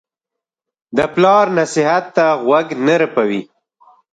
د 0.97 0.99
پلار 1.13 1.45
نصیحت 1.57 2.05
ته 2.15 2.25
غوږ 2.45 2.67
نه 2.85 2.95
رپوي. 3.01 3.41